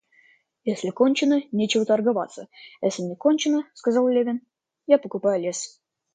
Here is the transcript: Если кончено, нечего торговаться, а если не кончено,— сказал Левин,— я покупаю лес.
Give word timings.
Если 0.63 0.89
кончено, 0.89 1.43
нечего 1.51 1.85
торговаться, 1.85 2.47
а 2.81 2.87
если 2.87 3.03
не 3.03 3.15
кончено,— 3.15 3.69
сказал 3.75 4.07
Левин,— 4.09 4.41
я 4.87 4.97
покупаю 4.97 5.39
лес. 5.43 5.79